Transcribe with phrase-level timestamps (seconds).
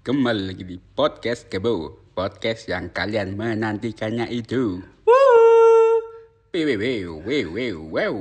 [0.00, 8.14] Kembali lagi di podcast Kebo Podcast yang kalian menantikannya itu Wew, wew, wew, wew, wew.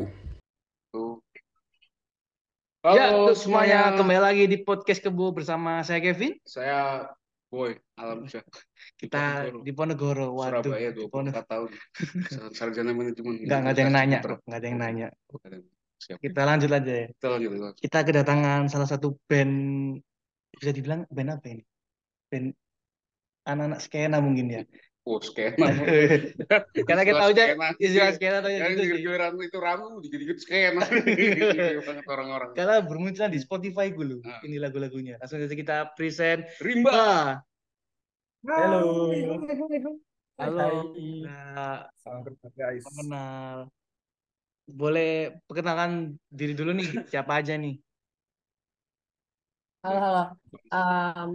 [2.84, 6.36] Halo ya, untuk semuanya kembali lagi di podcast Kebo bersama saya Kevin.
[6.44, 7.08] Saya
[7.48, 8.44] Boy Alamsyah.
[9.00, 10.36] Kita di Ponegoro.
[10.36, 11.48] Waduh, Surabaya di Ponegoro.
[11.48, 11.70] 24 tahun.
[12.60, 13.48] Sarjana manajemen.
[13.48, 14.36] Enggak, enggak ada yang nanya, bro.
[14.44, 15.08] Enggak ada yang nanya.
[16.00, 16.20] Siap.
[16.20, 17.08] Kita lanjut aja ya.
[17.08, 17.50] Kita lanjut.
[17.56, 17.76] lanjut.
[17.80, 19.56] Kita kedatangan salah satu band
[20.58, 21.64] bisa dibilang band apa ini?
[22.30, 22.48] Band
[23.46, 24.62] anak-anak skena mungkin ya.
[25.10, 25.58] Oh, skena.
[26.88, 27.46] Karena kita tahu aja
[27.82, 28.90] istilah skena tahu Yang gitu sih.
[29.02, 30.86] giliran itu ramu, dikit-dikit skena.
[31.88, 32.50] banget orang-orang.
[32.54, 34.20] Karena bermunculan di Spotify gue loh.
[34.22, 34.38] Ah.
[34.46, 35.18] Ini lagu-lagunya.
[35.18, 36.46] Langsung aja kita present.
[36.62, 37.42] Rimba.
[38.46, 39.12] Halo.
[40.38, 40.72] halo.
[41.26, 42.86] Nah, Salam kenal guys.
[42.94, 43.68] mengenal.
[44.70, 47.82] Boleh perkenalkan diri dulu nih, siapa aja nih?
[49.80, 50.24] Halo, halo.
[50.76, 51.32] Em,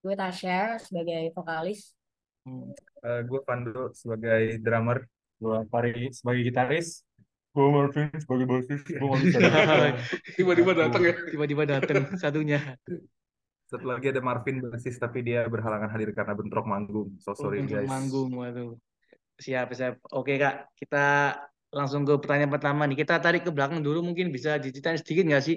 [0.00, 1.92] gue Tasya sebagai vokalis.
[2.48, 2.72] Hmm.
[3.04, 5.04] Eh, gue Pando sebagai drummer,
[5.36, 7.04] gue Fari sebagai gitaris,
[7.52, 8.96] gue Marvin sebagai bassist, gue.
[10.40, 11.14] Tiba-tiba datang ya.
[11.28, 12.64] Tiba-tiba datang satunya.
[13.68, 17.12] Satu lagi ada Marvin bassist tapi dia berhalangan hadir karena bentrok manggung.
[17.20, 17.92] So sorry Untuk guys.
[17.92, 18.72] manggung, waduh.
[19.36, 20.00] Siap, siap.
[20.16, 20.72] Oke, Kak.
[20.80, 21.36] Kita
[21.76, 22.96] langsung ke pertanyaan pertama nih.
[23.02, 25.56] Kita tarik ke belakang dulu, mungkin bisa diceritain sedikit nggak sih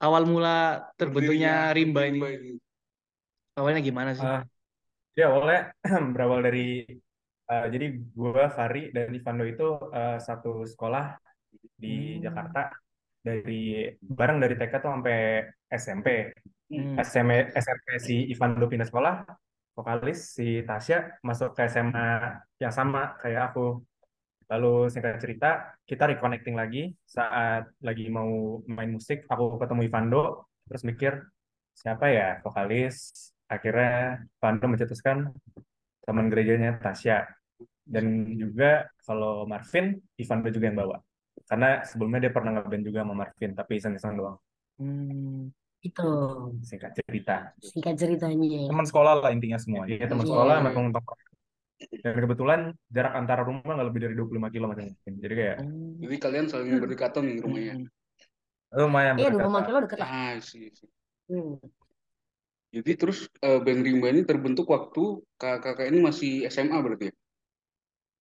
[0.00, 2.18] awal mula terbentuknya Rimba ini?
[3.58, 4.24] Awalnya gimana sih?
[4.24, 4.40] Ah,
[5.18, 5.60] ya awalnya
[6.14, 6.60] berawal dari
[7.50, 11.04] eh, jadi gue Fari dan Ivando itu eh, satu sekolah
[11.82, 12.22] di Hmm.
[12.24, 12.60] Jakarta
[13.20, 15.16] dari bareng dari TK tuh sampai
[15.68, 16.08] SMP.
[16.70, 16.94] Hmm.
[16.96, 19.14] SM, SMP si Ivando pindah sekolah,
[19.76, 23.82] vokalis si Tasya masuk ke SMA yang sama kayak aku.
[24.50, 30.22] Lalu singkat cerita, kita reconnecting lagi saat lagi mau main musik, aku ketemu Ivando,
[30.66, 31.12] terus mikir
[31.70, 33.14] siapa ya vokalis.
[33.46, 35.30] Akhirnya Ivando mencetuskan
[36.02, 37.26] teman gerejanya Tasya.
[37.90, 40.96] Dan juga kalau Marvin, Ivando juga yang bawa.
[41.46, 44.38] Karena sebelumnya dia pernah ngeband juga sama Marvin, tapi iseng-iseng doang.
[44.78, 45.50] Hmm.
[45.80, 46.04] Itu
[46.60, 47.56] Singkat cerita.
[47.56, 48.68] singkat ceritanya.
[48.68, 50.30] teman sekolah lah intinya semua ya teman Iya.
[50.30, 51.20] sekolah memang tongkrong
[52.00, 54.72] dan kebetulan jarak antara rumah nggak lebih dari 25 km
[55.24, 56.00] jadi kayak Hmm.
[56.00, 57.74] Jadi kalian saling berdekatan nih rumahnya.
[57.76, 57.88] Hmm.
[58.70, 59.44] lumayan Iya, berdekatan.
[59.50, 60.08] 25 kilo deket lah.
[60.08, 60.64] Ah, sih.
[60.72, 60.88] sih.
[61.28, 61.54] Hmm.
[62.70, 65.02] Jadi terus eh, band Rimba ini terbentuk waktu
[65.36, 67.14] kakak-kakak ini masih SMA berarti ya?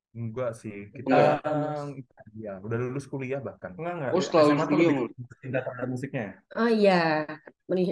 [0.10, 1.06] enggak sih kita
[1.46, 2.02] Enggak.
[2.34, 4.94] ya udah lulus kuliah bahkan enggak enggak Oh, setelah SMA lulus kuliah,
[5.38, 6.26] cinta terhadap musiknya
[6.58, 7.30] Oh iya,
[7.70, 7.88] benih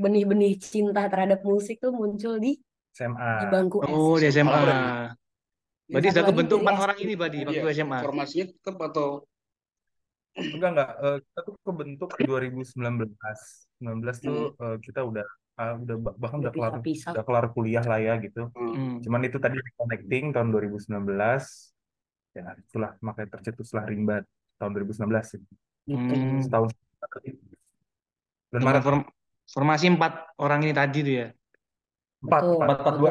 [0.00, 2.56] benih-benih cinta terhadap musik tuh muncul di
[2.98, 4.50] SMA di bangku Oh, di SMA.
[4.50, 4.66] SMA.
[4.66, 5.06] Oh,
[5.88, 6.82] Berarti sudah kebentuk empat SD.
[6.82, 7.98] orang ini, Badi, waktu Iya, SMA.
[8.02, 9.08] Formasinya tetap atau
[10.34, 13.14] enggak enggak Eh, kita tuh kebentuk 2019
[13.78, 15.26] 19 tuh eh, kita udah
[15.56, 16.82] ah, udah bah- bahkan udah Udah kelar
[17.12, 18.70] udah kelar kuliah lah ya gitu Hmm.
[18.70, 18.94] Hmm.
[19.00, 21.74] Cuman itu tadi reconnecting tahun 2019.
[22.30, 24.22] Ya, itulah makanya tercetuslah Rimba
[24.56, 25.26] tahun 2019.
[25.26, 25.40] sih.
[25.84, 26.14] Gitu.
[26.14, 26.38] Hmm.
[26.40, 26.68] Setahun.
[28.48, 29.08] Dan Maret form-
[29.44, 31.28] formasi empat orang ini tadi tuh ya.
[32.18, 33.10] Empat, empat, empat, dua.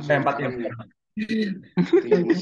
[0.00, 0.48] empat ya.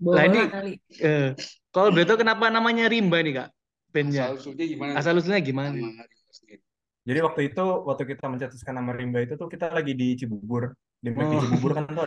[0.00, 0.72] Bola ini- kali.
[1.00, 1.28] Eh,
[1.70, 3.48] kalau boleh tahu kenapa namanya Rimba nih, Kak?
[3.90, 4.30] Bandnya.
[4.30, 4.92] Asal usulnya gimana?
[4.98, 5.74] Asal usulnya gimana?
[5.74, 6.62] Sama Rimba sendiri.
[7.00, 10.74] Jadi waktu itu, waktu kita mencetuskan nama Rimba itu tuh kita lagi di Cibubur.
[11.00, 11.40] Di, di Oh.
[11.42, 12.06] Cibubur kan tuh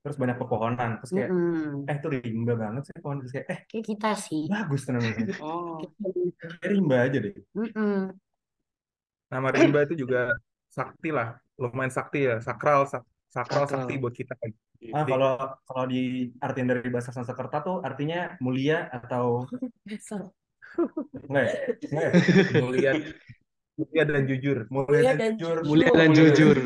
[0.00, 0.90] terus banyak pepohonan.
[1.04, 1.88] Terus kayak, Mm-mm.
[1.88, 3.16] eh itu Rimba banget sih pohon.
[3.24, 4.44] Terus kayak, eh Kayak kita sih.
[4.48, 5.24] bagus tuh namanya.
[5.40, 5.80] Oh,
[6.64, 7.36] Rimba aja deh.
[7.56, 7.96] Mm-mm.
[9.30, 10.34] Nama Rimba itu juga
[10.70, 11.34] sakti lah.
[11.58, 12.38] Lumayan sakti ya.
[12.40, 13.84] Sakral, sak- sakral, Sakral.
[13.84, 14.34] sakti buat kita.
[14.96, 15.36] Ah, kalau
[15.68, 19.44] kalau di artian dari bahasa Sanskerta tuh artinya mulia atau
[21.28, 21.54] enggak ya?
[21.84, 22.12] Enggak ya?
[22.64, 22.92] Mulia,
[23.76, 24.58] mulia dan jujur.
[24.72, 25.56] Mulia, Mulia dan, dan jujur.
[25.68, 26.56] Mulia dan jujur.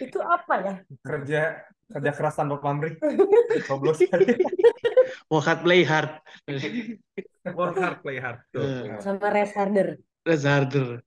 [0.00, 0.74] Itu apa ya?
[1.04, 1.40] Kerja
[1.92, 2.96] kerja keras tanpa pamrih.
[3.68, 4.00] Coblos.
[5.28, 6.10] Work hard, play hard.
[7.52, 8.40] Work hard, play hard.
[8.48, 8.64] Tuh.
[8.64, 8.96] Eh.
[9.04, 10.00] Sama Res Harder.
[10.24, 11.04] Reza harder.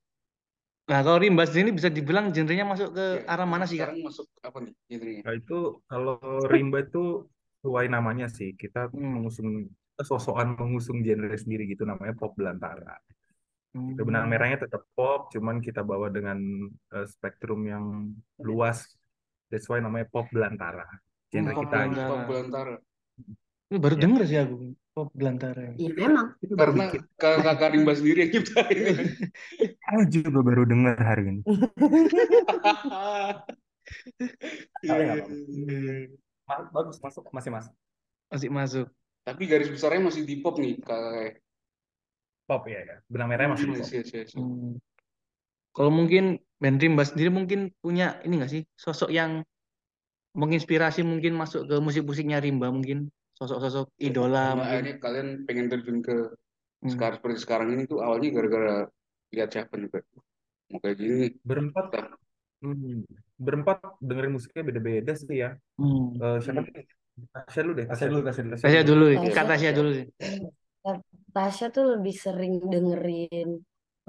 [0.86, 3.26] Nah, kalau Rimba sendiri bisa dibilang genrenya masuk ke Iya.
[3.26, 3.90] arah mana sih, Kak?
[3.90, 5.22] Sekarang masuk apa nih genrenya?
[5.26, 5.58] Nah, itu
[5.90, 6.16] kalau
[6.46, 7.04] rimba itu
[7.66, 8.54] sesuai namanya sih.
[8.54, 9.18] Kita Hmm.
[9.18, 9.66] mengusung
[9.98, 13.02] sosokan mengusung genre sendiri gitu namanya pop belantara.
[13.74, 13.98] Hmm.
[13.98, 16.38] Itu benang merahnya tetap pop, cuman kita bawa dengan
[16.94, 18.14] eh, spektrum yang
[18.46, 18.86] luas.
[19.50, 20.86] That's why namanya pop belantara.
[21.34, 22.10] Genre Pop kita belantara.
[22.14, 22.76] Pop belantara.
[23.74, 24.02] Ini baru Ya.
[24.06, 24.56] denger sih aku.
[24.96, 25.76] Pop belantara.
[25.76, 26.40] Iya memang.
[26.40, 26.72] Itu baru
[27.20, 28.96] Karena kakak Rimba sendiri yang nyiptain.
[29.92, 31.42] Aku juga baru dengar hari ini.
[34.72, 35.34] Tapi nggak apa-apa.
[36.48, 37.74] Ma- Bagus masuk masih masuk.
[38.32, 38.88] Masih masuk.
[39.28, 41.44] Tapi garis besarnya masih di pop nih kakak.
[42.48, 42.96] Pop ya ya.
[43.12, 43.76] Benang merahnya masih pop.
[43.84, 44.30] Yes, yes, yes.
[44.32, 44.80] Hmm.
[45.76, 49.44] Kalau mungkin band Rimba sendiri mungkin punya ini nggak sih sosok yang
[50.40, 54.72] menginspirasi mungkin masuk ke musik-musiknya Rimba mungkin sosok-sosok idola Karena mungkin.
[54.72, 56.16] akhirnya kalian pengen terjun ke
[56.86, 56.92] Hmm.
[56.94, 58.76] sekarang seperti sekarang ini tuh awalnya gara-gara
[59.34, 60.04] lihat siapa nih Pak?
[60.70, 61.32] Mau kayak gini nih.
[61.42, 61.86] Berempat,
[62.62, 62.96] hmm,
[63.42, 65.50] berempat dengerin musiknya beda-beda sih ya.
[65.80, 66.22] Hmm.
[66.22, 66.86] Eh, siapa nih?
[67.34, 68.56] Tasya dulu deh, Tasya dulu, Tasya dulu.
[68.62, 69.34] Tasya dulu, Tasya.
[69.36, 70.06] Kak Tasya dulu sih.
[71.36, 73.50] Tasya tuh lebih sering dengerin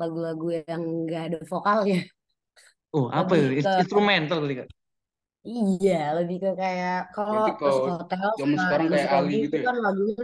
[0.00, 2.06] lagu-lagu yang nggak ada vokalnya.
[2.96, 3.46] Oh, apa itu?
[3.82, 4.68] Instrumental tadi Kak.
[5.50, 9.32] Iya, lebih ke kayak kalau Berarti kalau musik hotel zaman sama sekarang kayak musik Ali
[9.32, 9.68] lagi gitu itu ya?
[9.68, 10.22] kan lagunya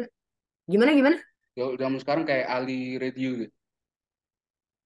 [0.73, 1.19] gimana gimana?
[1.59, 3.55] Ya zaman sekarang kayak Ali Radio gitu.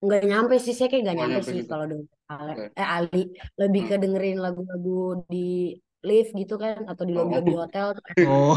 [0.04, 1.70] Nggak nyampe sih, saya kayak nggak Nggak nyampe nyampe sih gitu.
[1.70, 2.64] kalau denger Ale, Oke.
[2.78, 3.18] eh Ali
[3.60, 3.88] lebih Hmm.
[3.88, 4.90] ke dengerin lagu-lagu
[5.32, 5.36] di
[6.08, 7.18] lift gitu kan atau di Oh.
[7.18, 8.56] lobby-lobby hotel tuh enak Oh,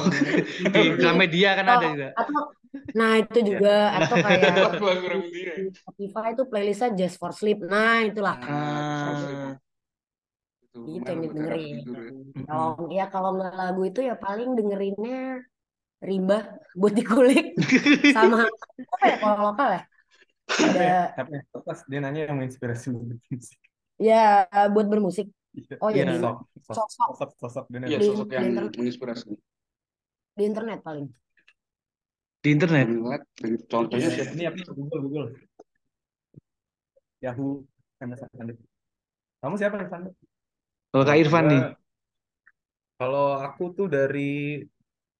[0.75, 2.09] di Tapi Gramedia kan atau ada juga.
[2.19, 2.41] atau
[2.97, 4.53] nah itu juga atau kayak
[4.85, 5.61] Lagu Ramadhan.
[5.65, 7.57] di Spotify itu playlistnya Just for Sleep.
[7.71, 8.35] Nah, itulah.
[8.41, 9.39] Nah, Just for Ah, Sleep.
[9.45, 9.68] Itu
[10.69, 11.75] Itu lumayan yang buat didengerin.
[11.81, 12.11] tidur ya.
[12.49, 12.93] Kalau mm-mm.
[12.93, 15.19] ya kalau nggak lagu itu ya paling dengerinnya
[15.99, 16.37] Rimba
[16.79, 17.45] buat dikulik
[18.15, 19.81] sama apa ya kalau lokal ya
[20.49, 20.89] ada
[21.19, 21.35] Tapi
[21.67, 23.59] pas dia nanya yang menginspirasi musik.
[23.99, 25.27] ya buat bermusik.
[25.51, 26.13] Iya, Oh ya Iya.
[26.15, 29.27] sosok, sosok, sosok sosok, sosok dia Iya, sosok di yang internet menginspirasi.
[30.39, 31.07] di internet paling.
[32.39, 32.87] Di internet.
[33.67, 34.31] Contohnya Iya, siapa?
[34.39, 34.57] ini apa?
[34.71, 35.27] Google, Google.
[37.19, 37.67] Yahoo,
[37.99, 38.47] MSN.
[39.43, 40.03] Kamu siapa nih, Van?
[40.89, 41.61] Kalau Kak Kalau Irfan nih.
[42.99, 44.19] kalau aku tuh dari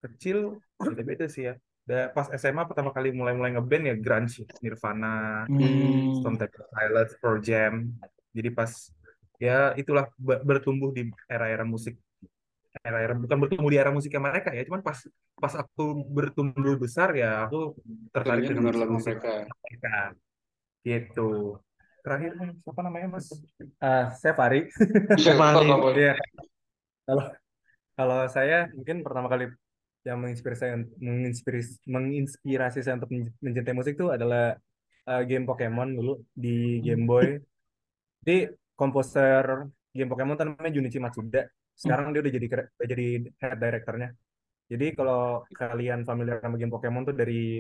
[0.04, 0.38] kecil
[0.80, 1.54] beda-beda sih ya.
[1.89, 6.13] Da- Pas SMA pertama kali mulai-mulai ngeband ya grunge, Nirvana, Hmm.
[6.19, 7.74] Stone Temple Pilots, Pearl Jam.
[8.36, 8.71] Jadi pas
[9.39, 11.01] ya itulah be- bertumbuh di
[11.31, 11.95] era-era musik
[12.86, 15.00] era-era bukan bertumbuh di era musiknya mereka ya, cuman pas
[15.42, 15.83] pas aku
[16.15, 17.74] bertumbuh besar ya aku
[18.13, 19.31] tertarik dengan denger lagu musik-musik mereka.
[19.63, 19.94] mereka
[20.88, 21.22] gitu.
[22.00, 23.28] Terakhir nih, siapa namanya Mas?
[23.84, 24.68] Ah, saya Fari.
[27.04, 27.24] Kalau
[28.00, 29.51] kalau saya mungkin pertama kali
[30.07, 34.56] yang menginspirasi saya menginspirasi menginspirasi saya untuk men- mencintai musik itu adalah
[35.10, 37.36] eh, game Pokemon dulu di Game Boy.
[38.24, 38.48] Jadi
[38.80, 41.44] komposer game Pokemon itu namanya Junichi Matsuda.
[41.75, 43.07] Sekarang dia udah jadi udah jadi
[43.44, 44.10] head directornya.
[44.69, 47.60] Jadi kalau kalian familiar sama game Pokemon tuh dari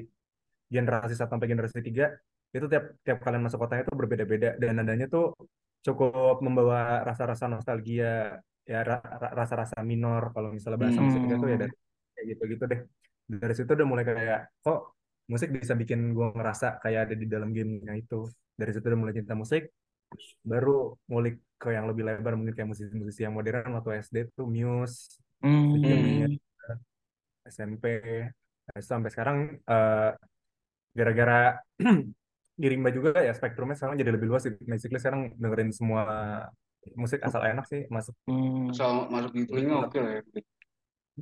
[0.69, 2.05] generasi 1 sampai generasi 3
[2.55, 5.25] itu tiap tiap kalian masuk kotanya itu berbeda-beda dan nadanya tuh
[5.85, 8.37] cukup membawa rasa-rasa nostalgia
[8.71, 11.07] ya ra- ra- rasa-rasa minor kalau misalnya bahasa Hmm.
[11.07, 11.63] musiknya tuh ya Hmm.
[11.63, 11.73] dari
[12.13, 12.79] kayak gitu-gitu deh
[13.41, 14.79] dari situ udah mulai kayak kok
[15.31, 18.15] musik bisa bikin gue ngerasa kayak ada di dalam gamenya itu
[18.59, 19.63] dari situ udah mulai cinta musik
[20.51, 20.71] baru
[21.09, 25.75] ngulik ke yang lebih lebar mungkin kayak musisi-musisi yang modern waktu SD tuh Muse Hmm.
[25.75, 26.27] itu zamannya
[27.55, 27.85] SMP
[28.69, 30.09] Nah, sampai sekarang eh,
[30.97, 31.37] gara-gara
[32.59, 34.53] di Rimba juga ya spektrumnya sekarang jadi lebih luas sih.
[34.59, 36.01] Basically sekarang dengerin semua
[36.99, 38.71] musik asal enak sih masuk Hmm.
[38.71, 40.21] Asal masuk di telinga oke lah ya.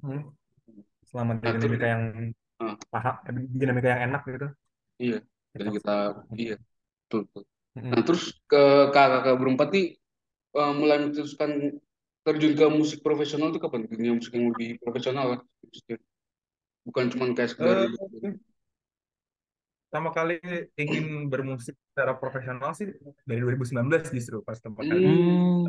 [0.01, 0.21] Hmm.
[1.07, 2.03] selama di Nah, dinamika yang
[2.57, 2.73] Ah.
[2.89, 3.15] paham
[3.53, 4.47] dinamika yang enak gitu
[4.97, 5.19] Iya.
[5.53, 5.95] Jadi kita
[6.37, 6.55] iya
[7.05, 7.43] betul, betul.
[7.77, 7.91] Mm-mm.
[7.93, 9.85] Nah terus ke kakak berempat nih
[10.57, 11.77] eh, mulai memutuskan
[12.25, 13.85] terjun ke musik profesional itu kapan?
[13.85, 15.39] Dunia musik yang lebih profesional lah.
[15.61, 15.97] maksudnya.
[16.85, 18.33] Bukan cuma kayak sekedar Eh,
[19.97, 20.37] pertama kali
[20.77, 22.85] ingin bermusik secara profesional sih
[23.25, 25.65] dari 2019 justru pas tempat kali Hmm.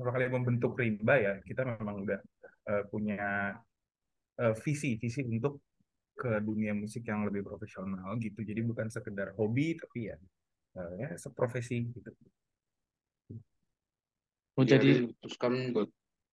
[0.00, 2.24] pertama kali membentuk Rimba ya kita memang udah
[2.72, 3.52] eh, punya
[4.40, 5.60] eh, visi visi untuk
[6.16, 10.16] ke dunia musik yang lebih profesional gitu jadi bukan sekedar hobi tapi ya
[10.80, 12.08] eh, ya seprofesi gitu
[14.58, 15.86] Oh, ya, jadi memutuskan buat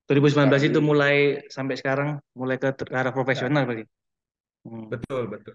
[0.07, 3.83] 2019 itu mulai sampai sekarang mulai ke arah profesional berarti.
[4.63, 4.89] Hmm.
[4.89, 5.53] betul betul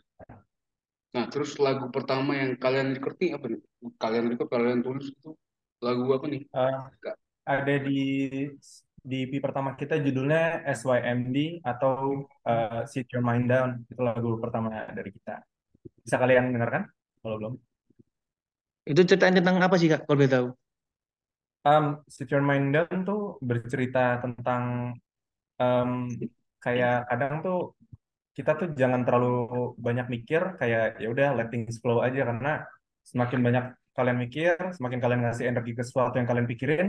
[1.10, 3.60] Nah, terus lagu pertama yang kalian record nih apa nih?
[3.98, 5.34] Kalian record, kalian tulis itu
[5.82, 6.42] lagu apa nih?
[6.46, 6.76] Eh,
[7.50, 8.00] ada di
[9.00, 14.68] di EP pertama kita judulnya SYMD atau eh, Sit Your Mind Down itu lagu pertama
[14.92, 15.40] dari kita
[16.04, 16.84] bisa kalian dengarkan
[17.24, 17.54] kalau belum
[18.84, 20.46] Itu ceritain tentang apa sih Kak kalau boleh tahu?
[21.64, 24.96] Um, Sit Your Mind Down tuh bercerita tentang
[25.60, 26.08] um,
[26.60, 27.76] kayak kadang tuh
[28.36, 32.26] kita tuh jangan terlalu banyak mikir kayak ya udah let things flow aja.
[32.26, 32.64] Karena
[33.04, 36.88] semakin banyak kalian mikir semakin kalian ngasih energi ke sesuatu yang kalian pikirin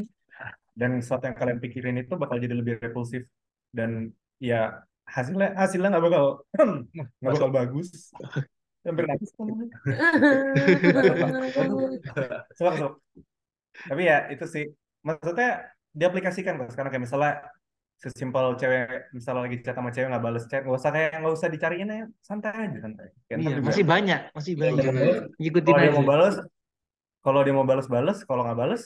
[0.78, 3.26] dan sesuatu yang kalian pikirin itu bakal jadi lebih repulsif.
[3.72, 6.26] Dan ya hasilnya hasilnya nggak bakal
[7.22, 8.12] nggak bakal bagus.
[8.82, 9.30] Hampir nangis.
[13.82, 14.66] Tapi ya itu sih,
[15.06, 17.34] maksudnya diaplikasikan kok sekarang kayak misalnya
[18.02, 21.48] sesimpel cewek misalnya lagi chat sama cewek nggak bales chat nggak usah kayak nggak usah
[21.54, 23.08] dicariin ya santai aja santai.
[23.30, 24.94] Kayak Iya, juga masih banyak, masih Kalau banyak.
[25.38, 26.10] Ngikutin kalau dia mau aja.
[26.10, 26.36] bales
[27.22, 28.84] kalau dia mau balas-balas kalau nggak balas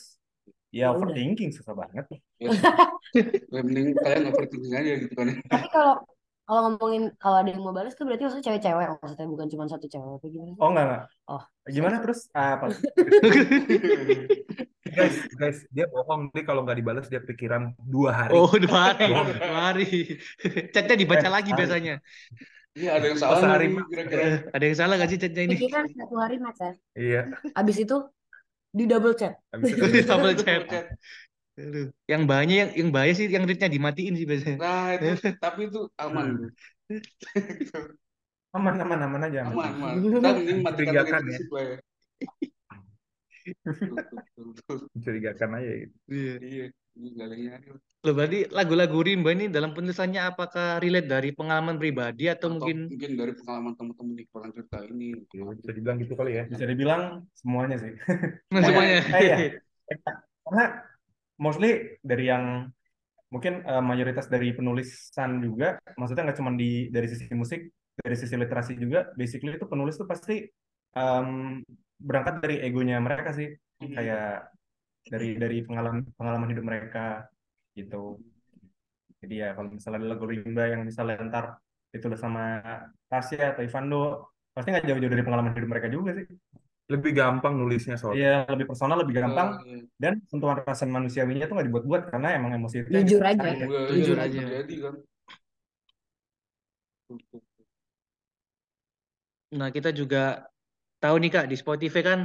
[0.75, 1.07] Ya udah.
[1.07, 2.03] overthinking susah banget.
[2.11, 2.51] Ya,
[3.15, 5.27] ya mending kalian overthinking aja gitu kan.
[5.47, 6.03] Tapi kalau
[6.43, 9.87] kalau ngomongin kalau ada yang mau balas tuh berarti maksudnya cewek-cewek maksudnya bukan cuma satu
[9.87, 11.03] cewek apa gimana oh nggak nggak.
[11.31, 12.27] Oh, gimana terus?
[12.35, 12.75] Ah, apa
[14.95, 19.11] guys guys dia bohong dia kalau nggak dibalas dia pikiran dua hari Oh, dua hari.
[19.11, 19.87] Dua hari.
[20.73, 21.59] Chatnya dibaca Eh, lagi hari.
[21.59, 21.95] biasanya.
[22.75, 24.51] Ini ada yang salah sehari, kira-kira.
[24.51, 25.55] Ada yang salah gak sih chatnya ini?
[25.55, 26.71] pikiran satu hari mas ya.
[26.95, 27.21] iya
[27.55, 27.97] Abis itu
[28.71, 29.39] di double chat.
[29.55, 30.63] habis itu Double Double chat.
[31.55, 31.87] Aduh.
[32.03, 34.57] Yang bahaya yang yang bahaya sih yang readnya dimatiin sih biasanya.
[34.59, 35.07] Nah, itu
[35.39, 36.25] tapi itu aman.
[36.35, 36.47] Bro.
[38.59, 39.55] aman aman aman aja aman.
[39.55, 39.95] Aman, aman.
[40.03, 41.23] Kita mending matikan target ya.
[41.31, 41.77] fisik lah ya.
[41.79, 43.34] Betul, betul, betul.
[44.93, 46.35] Mencurigakan aja gitu Iya.
[46.95, 47.59] Iya.
[48.07, 52.77] Loh, berarti lagu-lagu rimba ini dalam penulisannya apakah relate dari pengalaman pribadi atau Atau mungkin
[52.87, 55.07] mungkin dari pengalaman teman-teman di pernah cerita ini.
[55.35, 57.01] Ya, bisa dibilang gitu kali ya bisa dibilang
[57.35, 57.91] semuanya sih
[58.53, 58.99] semuanya?
[59.11, 59.37] Eh, iya.
[60.45, 60.65] karena
[61.35, 62.71] mostly dari yang
[63.33, 67.67] mungkin eh, mayoritas dari penulisan juga maksudnya nggak cuma di dari sisi musik
[67.99, 70.47] dari sisi literasi juga basically itu penulis tuh pasti
[70.95, 71.61] em,
[71.99, 74.51] berangkat dari egonya mereka sih kayak
[75.05, 77.27] dari dari pengalaman pengalaman hidup mereka
[77.75, 78.17] gitu
[79.21, 81.45] jadi ya kalau misalnya ada lagu rimba yang misalnya ntar
[81.91, 82.59] ditulis sama
[83.07, 86.25] Tasya atau Ivando pasti nggak jauh-jauh dari pengalaman hidup mereka juga sih
[86.85, 89.89] lebih gampang nulisnya soalnya Iya, lebih personal, lebih gampang, Iya.
[89.97, 93.49] dan sentuhan rasa manusiawinya tuh nggak dibuat-buat karena emang emosi itu Jujur aja.
[93.89, 94.37] Jujur aja.
[94.45, 94.95] terjadi kan.
[99.55, 100.45] Nah, kita juga
[101.05, 102.19] tahu nih Kak, di Spotify kan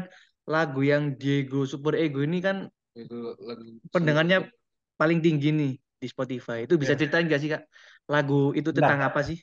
[0.49, 4.51] lagu yang Diego Super Ego ini kan Itu lagi pendengarnya
[4.99, 6.65] paling tinggi nih di Spotify.
[6.65, 7.01] Itu bisa Iya.
[7.05, 7.63] ceritain nggak sih Kak?
[8.09, 9.39] Lagu itu tentang apa sih?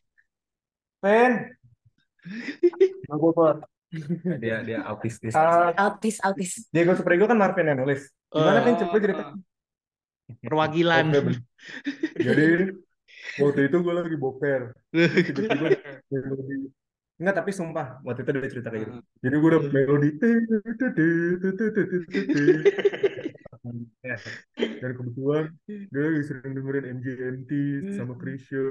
[0.98, 1.54] Pen,
[4.44, 6.68] dia dia autistis uh, Autis, autis.
[6.74, 8.12] Diego Superego kan Marvin yang nulis.
[8.28, 8.76] Gimana Eh, Pen?
[8.84, 9.24] Coba cerita.
[10.44, 11.06] Perwakilan.
[11.08, 11.36] Oke, Ben.
[12.20, 12.48] Jadi
[13.40, 14.62] waktu itu gue lagi boker,
[15.38, 15.78] tiba-tiba.
[17.18, 18.94] Enggak, tapi sumpah waktu itu ada cerita kayak gitu.
[19.26, 20.10] Jadi gue dapet melodi.
[24.82, 27.52] Dan kebetulan dia lagi sering dengerin MGMT
[27.98, 28.62] sama Krisya.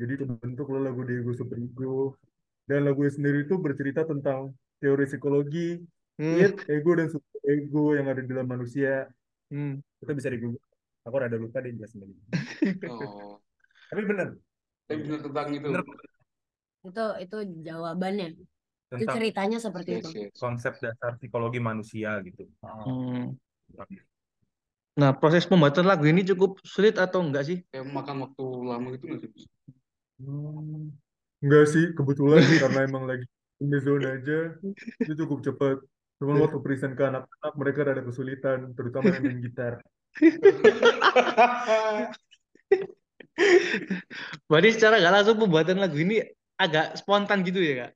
[0.00, 2.16] Jadi terbentuk lah lagu Diego Superego.
[2.64, 5.76] Dan lagunya sendiri itu bercerita tentang teori psikologi,
[6.20, 6.36] Hmm,
[6.68, 7.08] ego, dan
[7.48, 9.08] ego yang ada di dalam manusia.
[9.50, 9.80] hmm.
[10.04, 10.38] Itu bisa di.
[11.08, 12.14] Aku rada lupa deh jelasin lagi.
[12.86, 13.40] Oh,
[13.90, 14.28] Tapi bener.
[14.86, 15.66] tapi benar tentang itu.
[15.66, 15.84] bener
[16.84, 18.28] Itu itu jawabannya.
[18.90, 20.10] Itu tentang ceritanya seperti Yes, itu.
[20.26, 20.34] yes.
[20.34, 23.38] konsep dasar psikologi manusia gitu Hmm.
[24.98, 27.58] Nah, proses pembuatan lagu ini cukup sulit atau enggak sih?
[27.70, 29.30] Kayak makan waktu lama gitu nggak sih?
[30.18, 30.90] Hmm.
[31.40, 33.24] Enggak sih, kebetulan karena emang lagi
[33.62, 34.58] in the zone aja,
[35.00, 35.78] itu cukup cepat.
[36.20, 39.80] Cuman waktu present ke anak-anak, mereka rada kesulitan, terutama yang main gitar.
[44.50, 46.20] Berarti secara nggak langsung pembuatan lagu ini
[46.60, 47.90] agak spontan gitu ya Kak?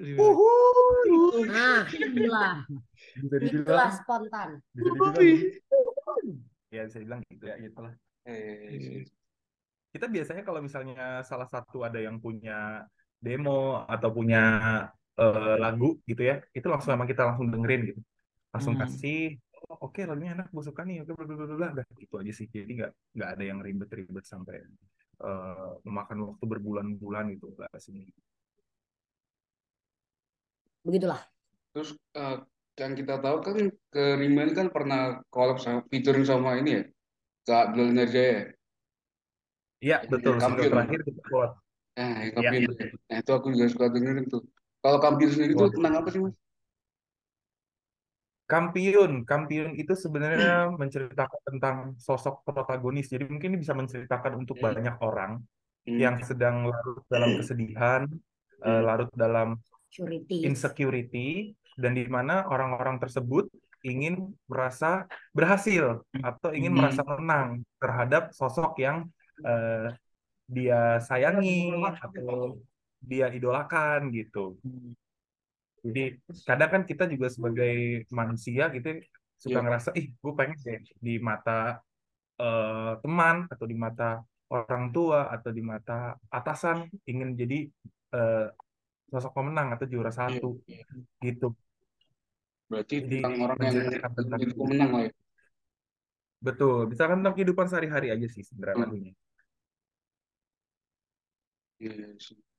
[0.00, 2.54] Nah, itulah.
[3.20, 4.48] Bisa Itulah dibilang, spontan.
[4.74, 5.26] bisa dibilang
[6.70, 7.92] ya bisa dibilang gitu ya gitu lah.
[8.30, 9.02] Eh,
[9.90, 12.86] kita biasanya kalau misalnya salah satu ada yang punya
[13.18, 14.40] demo atau punya
[15.18, 18.00] eh, lagu gitu ya itu langsung emang kita langsung dengerin gitu
[18.54, 18.82] langsung Hmm.
[18.86, 19.20] kasih
[19.68, 22.32] oh, oke lagunya enak gue suka nih oke bla bla bla bla udah gitu aja
[22.34, 24.62] sih jadi nggak nggak ada yang ribet-ribet sampai
[25.20, 28.08] eh, memakan waktu berbulan-bulan gitu nggak sih
[30.80, 31.20] Begitulah.
[31.76, 32.36] Terus eh,
[32.80, 33.56] yang kita tahu kan
[33.92, 36.82] ke Rima ini kan pernah collab sama featuring sama ini ya
[37.44, 38.52] Kak Abdul Nerjaya.
[39.84, 40.72] iya betul Kampiun.
[40.72, 41.22] terakhir kita
[42.00, 42.72] Nah, Iya, Kampiun.
[42.72, 42.86] iya.
[43.12, 44.42] Nah, itu aku juga suka dengerin tuh.
[44.80, 45.76] Kalau Kampiun sendiri itu Waduh.
[45.76, 46.34] tentang apa sih, Mas?
[48.50, 53.06] Kampiun, Kampiun itu sebenarnya menceritakan tentang sosok protagonis.
[53.06, 54.74] Jadi mungkin ini bisa menceritakan untuk Hmm.
[54.74, 55.32] banyak orang
[55.86, 55.98] Hmm.
[56.02, 58.02] yang sedang larut dalam kesedihan,
[58.60, 58.82] eh, Hmm.
[58.82, 59.48] larut dalam
[59.86, 60.42] Security.
[60.42, 61.28] insecurity,
[61.78, 63.46] dan di mana orang-orang tersebut
[63.86, 66.78] ingin merasa berhasil atau ingin Hmm.
[66.84, 69.06] merasa menang terhadap sosok yang
[69.40, 69.88] eh,
[70.44, 72.60] dia sayangi atau
[73.00, 74.60] dia idolakan gitu.
[75.86, 76.00] Jadi
[76.48, 78.88] kadang kan kita juga sebagai manusia gitu
[79.40, 79.64] suka Iya.
[79.64, 81.80] ngerasa, ih gue pengen deh di mata
[82.40, 84.20] eh, teman atau di mata
[84.52, 86.78] orang tua atau di mata atasan
[87.10, 87.58] ingin jadi
[88.16, 88.46] eh,
[89.10, 90.84] sosok pemenang atau juara satu Iya.
[91.24, 91.48] gitu.
[92.70, 94.58] Berarti Jadi tentang orang yang menceritakan tentang jadi itu.
[94.60, 95.12] pemenang lah ya.
[96.40, 98.84] Betul, misalkan tentang kehidupan sehari-hari aja sih sebenarnya Hmm.
[98.88, 99.12] lagunya.
[101.80, 102.49] Iya, iya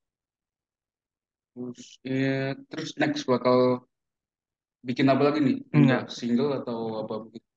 [1.51, 1.61] sih.
[1.73, 3.85] Terus, ya, terus next bakal
[4.81, 5.57] bikin apa lagi nih?
[5.75, 6.09] Enggak.
[6.09, 7.47] Single atau apa begitu?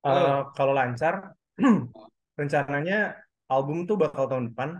[0.00, 1.36] Eh, kalau lancar,
[2.40, 3.20] rencananya
[3.52, 4.70] album tuh bakal tahun depan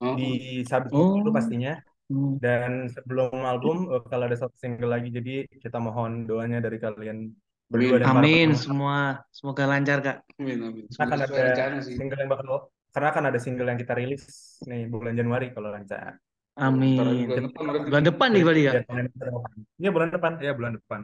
[0.00, 1.20] Oh, di Sabit Oh.
[1.20, 1.76] dulu pastinya.
[2.08, 2.40] Hmm.
[2.40, 5.12] Dan sebelum album eh, bakal ada satu single lagi.
[5.12, 7.28] Jadi kita mohon doanya dari kalian
[7.68, 9.20] berdua dan para Amin semua.
[9.28, 10.16] Semoga lancar, Kak.
[10.40, 10.84] amin, amin.
[10.88, 14.24] Karena akan ada single yang bakal karena akan ada single yang kita rilis
[14.66, 16.16] nih bulan Januari kalau lancar.
[16.60, 17.24] Amin.
[17.26, 17.62] bulan depan.
[17.88, 19.56] Bulan depan nih berarti, kalian bisa doakan.
[19.80, 20.32] Iya bulan depan.
[20.44, 21.00] Ya bulan depan.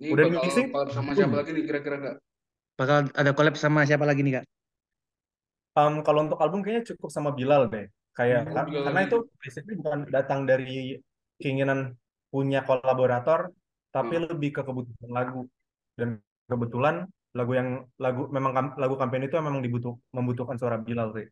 [0.00, 0.66] Ini Udah bakal mixing?
[0.90, 2.16] sama siapa lagi nih kira-kira Kak?
[2.72, 4.44] Bakal ada collab sama siapa lagi nih, Kak?
[5.72, 7.86] Um, kalau untuk album kayaknya cukup sama Bilal deh.
[8.12, 9.08] Kayak Hmm, Bilal karena lagi.
[9.08, 11.00] itu basically bukan datang dari
[11.36, 11.96] keinginan
[12.28, 13.52] punya kolaborator,
[13.88, 14.24] tapi Hmm.
[14.28, 15.40] lebih ke kebutuhan lagu.
[15.96, 21.28] Dan kebetulan lagu yang lagu memang lagu kampanye itu memang dibutuh membutuhkan suara Bilal sih.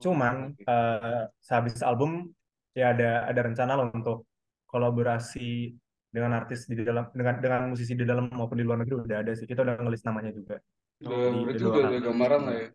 [0.00, 2.30] Cuman eh sehabis album
[2.76, 4.26] ya ada ada rencana loh untuk
[4.68, 5.72] kolaborasi
[6.08, 9.32] dengan artis di dalam dengan dengan musisi di dalam maupun di luar negeri udah ada
[9.36, 9.44] sih.
[9.44, 10.56] Kita udah ngelis namanya juga.
[11.04, 12.68] Udah, Di- berarti di udah ada gambaran lah ya.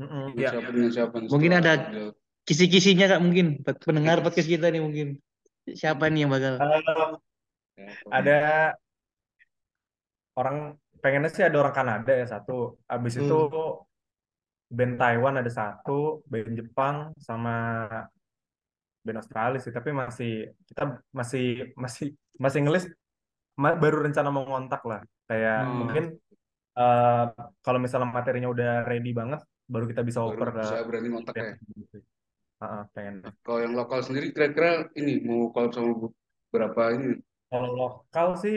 [0.00, 0.24] Mm-mm.
[0.32, 0.48] Dengan Iya.
[0.54, 1.80] siapa dengan siapa nih Mungkin ada-.
[2.40, 3.46] Kisi-kisinya, Kak, mungkin.
[3.62, 5.08] Buat Pendengar podcast kita nih mungkin.
[5.68, 6.56] Siapa nih yang bakal?
[6.56, 8.38] Ya, ada
[10.34, 13.24] orang pengennya sih ada orang Kanada ya satu habis Hmm.
[13.28, 13.38] itu
[14.70, 17.54] band Taiwan ada satu band Jepang sama
[19.04, 20.30] band Australia sih tapi masih
[20.68, 20.82] kita
[21.18, 21.44] masih
[21.84, 22.06] masih
[22.44, 22.84] masih ngelis
[23.62, 25.78] ma- baru rencana mau ngontak lah kayak Hmm.
[25.80, 26.04] mungkin
[26.80, 27.24] eh,
[27.64, 29.40] kalau misalnya materinya udah ready banget
[29.72, 31.44] baru kita bisa baru oper ke bisa berani kontak ya.
[32.60, 33.14] Heeh, pengen
[33.44, 35.90] Kalau yang lokal sendiri kira-kira ini mau collab sama
[36.52, 37.08] berapa ini?
[37.50, 38.56] kalau lokal sih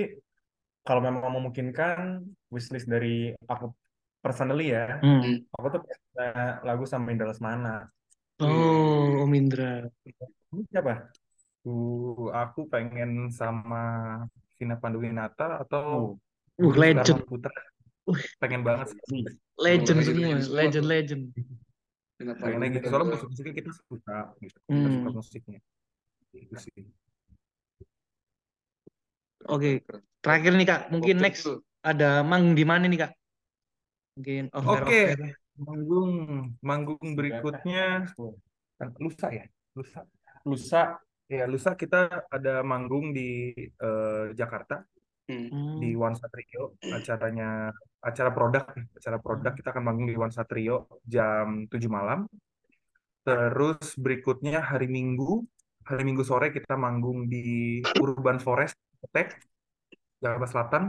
[0.85, 2.21] kalau memang memungkinkan
[2.53, 3.71] wishlist dari aku
[4.23, 5.43] personally ya Hmm.
[5.55, 5.81] Aku tuh
[6.67, 7.87] lagu sama Indra Lesmana.
[8.43, 9.87] Oh, Om Indra.
[10.69, 11.09] Siapa?
[11.63, 13.81] Uh, aku pengen sama
[14.59, 16.19] Vina Panduwinata atau
[16.53, 17.25] Uh, Budi legend.
[17.25, 17.49] Putra.
[18.05, 18.19] Uh.
[18.37, 19.23] Pengen banget sih.
[19.57, 20.37] Legend Oh, semua.
[20.59, 21.23] legend Legend.
[22.19, 22.75] Kenapa Pengen gitu.
[22.77, 24.57] kita Soalnya musik-musiknya kita suka gitu.
[24.69, 24.93] Kita Hmm.
[24.93, 25.59] suka musiknya.
[26.33, 26.83] Itu sih.
[29.49, 29.83] Oke.
[29.83, 30.01] keren.
[30.23, 30.81] Terakhir nih, Kak.
[30.93, 31.43] Mungkin Oke, next
[31.83, 33.11] ada manggung di mana nih, Kak?
[34.15, 34.99] Mungkin off Oke.
[35.17, 35.42] air.
[35.53, 36.11] Manggung,
[36.65, 38.09] manggung berikutnya
[38.79, 39.45] kan lusa ya,
[39.77, 40.01] lusa.
[40.43, 40.83] Lusa.
[41.29, 44.83] Ya, lusa kita ada manggung di eh, Jakarta
[45.23, 45.47] Hmm.
[45.47, 45.79] Hmm.
[45.79, 47.71] di One Satrio acaranya
[48.03, 52.27] acara produk acara produk kita akan manggung di One Satrio jam 7 malam.
[53.23, 55.47] Terus berikutnya hari Minggu,
[55.87, 58.75] hari Minggu sore kita manggung di Urban Forest
[59.15, 59.31] Tech
[60.19, 60.83] Jakarta Selatan.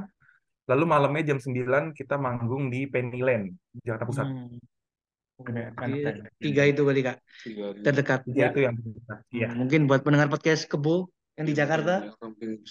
[0.65, 3.53] Lalu malamnya jam 9 kita manggung di Pennyland
[3.85, 4.27] Jakarta Pusat.
[4.27, 4.57] Hmm.
[5.35, 6.31] Jadi, enak.
[6.39, 7.17] tiga itu kali, Kak.
[7.43, 7.65] Tiga.
[7.83, 8.21] Terdekat.
[8.33, 8.77] Ya, itu yang.
[9.35, 9.49] Iya.
[9.51, 12.63] Hmm, Mungkin buat pendengar podcast Kebo yang di Jakarta Ya, mungkin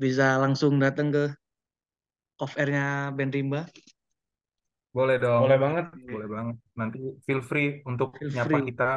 [0.00, 0.26] bisa.
[0.42, 1.30] langsung datang ke
[2.42, 3.62] off airnya band Rimba.
[4.90, 5.46] Boleh dong.
[5.46, 5.86] Boleh banget.
[6.02, 6.56] Boleh banget.
[6.74, 8.66] Nanti feel free untuk Feel nyapa free.
[8.74, 8.90] kita.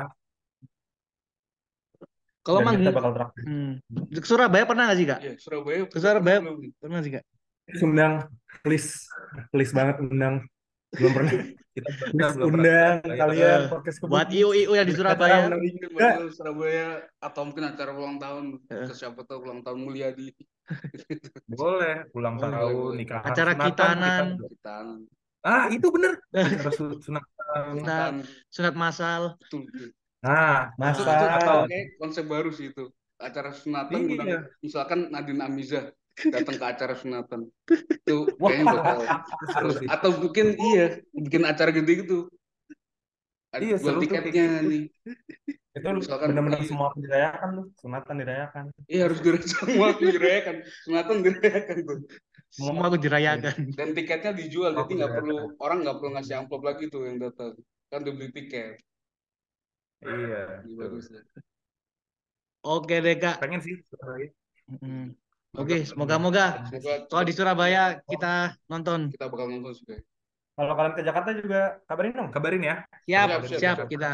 [2.44, 3.72] Kalau manggung, hmm.
[4.20, 5.20] Surabaya pernah nggak sih, Kak?
[5.24, 5.88] Iya, Surabaya.
[5.88, 6.72] Ke Surabaya belum nih.
[6.76, 7.24] pernah sih, Kak?
[7.73, 8.28] Undang,
[8.62, 9.08] please,
[9.49, 10.43] please banget undang.
[10.93, 11.32] Belum pernah.
[11.73, 12.54] Kita, Please belum pernah.
[12.54, 14.12] undang Kita- kalian Eh, podcast kebun.
[14.13, 15.38] Buat IO-IO yang di Surabaya.
[15.49, 18.45] bakal Surabaya atau mungkin acara ulang tahun.
[18.69, 18.86] Eh.
[18.86, 20.30] Ke siapa tahu ulang tahun Mulyadi.
[21.49, 22.95] Boleh ulang tahun, boleh.
[22.95, 24.26] nikahan, Acara sunatan, kitanan.
[24.38, 25.02] kita-
[25.43, 26.13] Ah, itu bener.
[26.32, 27.73] Acara su- sunatan.
[27.82, 28.13] Sunat,
[28.47, 29.21] sunat masal.
[29.41, 29.89] Betul, betul.
[30.23, 31.36] Nah, Itu, itu Masa.
[31.36, 32.86] atau kayak konsep baru sih itu.
[33.19, 34.39] Acara sunatan Iya.
[34.60, 37.41] misalkan Nadine Amiza datang ke acara sunatan.
[38.04, 38.95] Itu kayaknya bakal
[39.54, 39.88] seru sih.
[39.89, 42.30] atau mungkin iya bikin acara gede gitu.
[43.54, 44.65] Ada Iya, kayak tiketnya gitu.
[44.65, 44.84] nih.
[45.73, 46.69] Itu Misalkan benar-benar iya.
[46.69, 47.65] semua dirayakan tuh.
[47.82, 48.63] Sunatan dirayakan.
[48.89, 50.56] Iya harus dirayakan semua dirayakan.
[50.86, 51.97] Sunatan dirayakan tuh.
[52.54, 53.56] Semua aku dirayakan.
[53.73, 57.58] Dan tiketnya dijual, jadi nggak perlu orang nggak perlu ngasih amplop lagi tuh yang datang.
[57.89, 58.78] Kan udah beli tiket.
[60.06, 60.62] Iya.
[60.78, 61.21] Bagus ya.
[62.63, 63.41] Oke deh, Kak.
[63.41, 63.76] Pengen sih.
[64.69, 65.13] Mm.
[65.54, 69.13] Oke, semoga-moga Semoga kalau di Surabaya kita nonton.
[69.13, 70.02] kita bakal nonton juga.
[70.54, 72.30] Kalau kalian ke Jakarta juga kabarin dong.
[72.34, 72.76] Kabarin ya.
[73.06, 73.89] Siap, Siap, siap, siap, siap.
[73.89, 74.12] kita.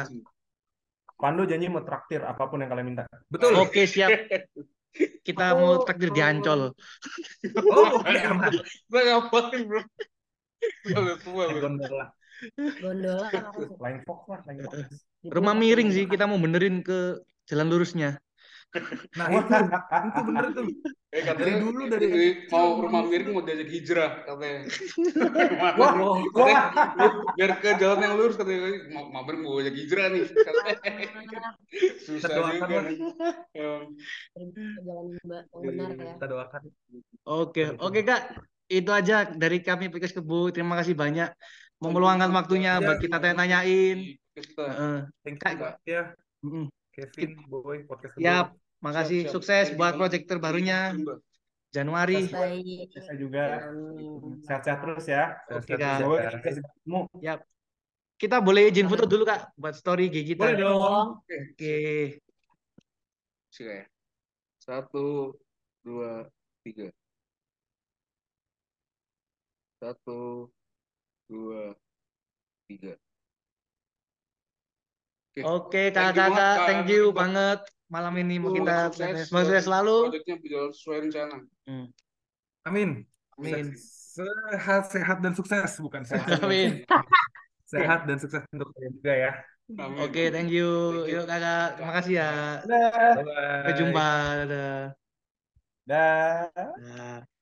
[1.19, 3.03] Pandu janji mau traktir apa pun yang kalian minta.
[3.27, 3.55] Betul.
[3.59, 4.11] Oke, siap.
[5.27, 6.73] Kita mau traktir di Ancol.
[7.61, 8.51] Oh, oke aman.
[8.89, 9.81] Gue ngapain bro?
[11.61, 12.05] Gondola.
[12.57, 13.27] Gondola.
[13.77, 14.19] Flying Fox.
[15.21, 18.17] Di Rumah miring sih, kita mau benerin ke jalan lurusnya.
[19.17, 19.53] Nah itu,
[20.05, 20.65] itu bener tuh.
[21.09, 22.13] Eh Dari katanya dulu dari eh,
[22.45, 24.59] kecil mau rumah miring mau diajak hijrah katanya.
[25.81, 25.91] Wah,
[26.37, 26.61] wah.
[27.33, 30.23] biar ke jalan yang lurus katanya mau mau miring mau ajak hijrah nih.
[30.29, 30.91] Katanya.
[32.05, 32.83] Susah doakan juga lah.
[32.85, 32.97] nih.
[33.57, 33.83] Emang.
[34.85, 36.13] jalan yang ba- yang benar ya.
[36.13, 36.61] Kita doakan.
[37.25, 37.81] Oke, Betul.
[37.81, 38.21] oke Kak.
[38.69, 40.53] Itu aja dari kami podcast Kebu.
[40.53, 41.33] Terima kasih banyak
[41.81, 43.17] mau meluangkan waktunya Ya, buat kita.
[43.17, 44.97] Heeh.
[45.25, 46.13] Thank you Kak, ya.
[47.07, 48.83] Kevin, Boy, podcast Siap, kedua.
[48.83, 49.21] makasih.
[49.23, 49.33] Siap, siap.
[49.39, 50.93] Sukses buat proyek terbarunya.
[51.69, 52.25] Januari.
[52.27, 53.61] Saya juga
[54.43, 55.37] sehat-sehat terus ya.
[55.53, 56.01] Oke, Kak.
[56.01, 56.29] terus Boy, ya.
[56.33, 56.99] kita ketemu.
[57.21, 57.39] Yap.
[58.19, 60.43] Kita boleh izin foto dulu Kak buat story IG kita.
[60.43, 61.23] Boleh dong.
[61.23, 61.37] Oke.
[61.55, 61.77] Oke.
[63.49, 63.85] Siapa ya?
[64.59, 65.33] Satu,
[65.81, 66.27] dua,
[66.67, 66.91] tiga.
[69.79, 70.51] Satu,
[71.31, 71.73] dua,
[72.67, 72.93] tiga.
[75.45, 75.57] Oke.
[75.69, 76.67] Oke, Thank you banget, kakak-kakak, Kak.
[76.67, 79.97] thank you banget malam ini mau kita sukses semoga sukses selalu.
[80.13, 81.37] Berjalan rencana.
[81.65, 81.85] Hmm.
[82.69, 82.89] Amin.
[83.39, 83.65] Amin.
[84.19, 86.27] Sehat, sehat dan sukses, bukan sehat.
[86.45, 86.85] Amin.
[87.65, 89.31] Sehat dan sukses untuk kalian juga ya.
[89.79, 90.01] Amin.
[90.05, 90.69] Oke, thank you.
[91.05, 91.15] Thank you.
[91.17, 92.31] Yuk kakak, terima kasih ya.
[92.65, 92.89] Dah.
[93.17, 93.53] Bye-bye.
[93.61, 94.09] Sampai jumpa.
[94.45, 94.81] Dadah.
[95.85, 96.39] Dah.
[96.53, 97.38] Dadah.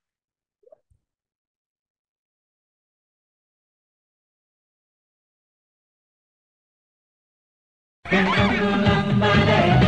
[8.09, 9.79] Canto lambale,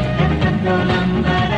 [0.41, 1.48] canto lambale.